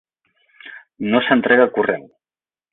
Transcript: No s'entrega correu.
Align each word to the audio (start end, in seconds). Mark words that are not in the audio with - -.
No 1.13 1.23
s'entrega 1.27 1.71
correu. 1.79 2.11